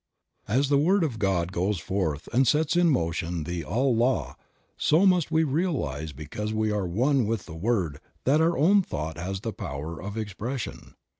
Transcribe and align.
As 0.47 0.69
the 0.69 0.79
word 0.79 1.03
of 1.03 1.19
God 1.19 1.51
goes 1.51 1.77
forth 1.77 2.27
and 2.33 2.47
sets 2.47 2.75
in 2.75 2.89
motion 2.89 3.43
the 3.43 3.63
all 3.63 3.95
law, 3.95 4.35
so 4.75 5.05
must 5.05 5.29
we 5.29 5.43
realize 5.43 6.11
because 6.11 6.51
we 6.51 6.71
are 6.71 6.87
one 6.87 7.27
with 7.27 7.45
the 7.45 7.53
word 7.53 7.99
that 8.23 8.41
our 8.41 8.57
own 8.57 8.81
thought 8.81 9.19
has 9.19 9.41
the 9.41 9.53
power 9.53 10.01
of 10.01 10.17
expression. 10.17 10.95